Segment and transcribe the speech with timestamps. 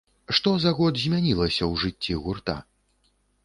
[0.37, 2.59] Што за год змянілася ў жыцці гурта?